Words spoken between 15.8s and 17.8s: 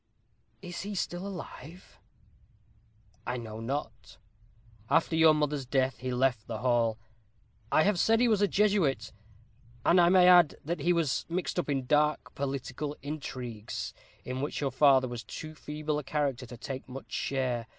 a character to take much share.